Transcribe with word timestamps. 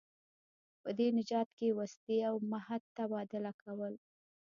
په 0.81 0.89
دې 0.97 1.07
تجارت 1.17 1.49
کې 1.59 1.77
وسلې 1.79 2.17
او 2.29 2.35
مهت 2.51 2.81
تبادله 2.97 3.51
کول. 3.61 3.93